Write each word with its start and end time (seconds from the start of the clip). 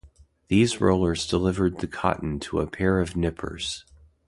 These 0.47 0.81
rollers 0.81 1.27
delivered 1.27 1.77
the 1.77 1.85
cotton 1.87 2.39
to 2.39 2.59
a 2.59 2.65
pair 2.65 2.99
of 2.99 3.15
nippers. 3.15 3.85